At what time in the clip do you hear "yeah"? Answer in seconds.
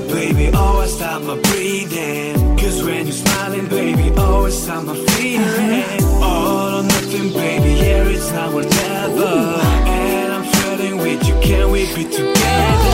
7.80-8.08